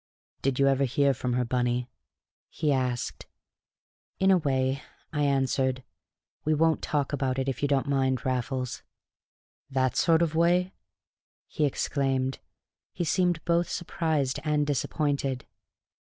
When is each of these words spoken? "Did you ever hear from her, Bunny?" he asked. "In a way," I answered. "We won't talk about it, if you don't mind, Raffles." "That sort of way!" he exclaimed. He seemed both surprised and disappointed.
"Did 0.41 0.57
you 0.57 0.67
ever 0.67 0.85
hear 0.85 1.13
from 1.13 1.33
her, 1.33 1.45
Bunny?" 1.45 1.87
he 2.49 2.71
asked. 2.73 3.27
"In 4.17 4.31
a 4.31 4.37
way," 4.39 4.81
I 5.13 5.21
answered. 5.21 5.83
"We 6.43 6.55
won't 6.55 6.81
talk 6.81 7.13
about 7.13 7.37
it, 7.37 7.47
if 7.47 7.61
you 7.61 7.67
don't 7.67 7.85
mind, 7.87 8.25
Raffles." 8.25 8.81
"That 9.69 9.95
sort 9.95 10.23
of 10.23 10.33
way!" 10.33 10.73
he 11.45 11.65
exclaimed. 11.65 12.39
He 12.93 13.03
seemed 13.03 13.45
both 13.45 13.69
surprised 13.69 14.39
and 14.43 14.65
disappointed. 14.65 15.45